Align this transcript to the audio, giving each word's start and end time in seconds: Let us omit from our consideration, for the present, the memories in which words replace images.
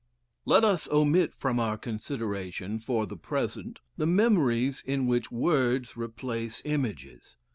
Let 0.45 0.63
us 0.65 0.87
omit 0.89 1.31
from 1.31 1.59
our 1.59 1.77
consideration, 1.77 2.79
for 2.79 3.05
the 3.05 3.15
present, 3.15 3.81
the 3.97 4.07
memories 4.07 4.81
in 4.83 5.05
which 5.05 5.31
words 5.31 5.95
replace 5.95 6.59
images. 6.65 7.37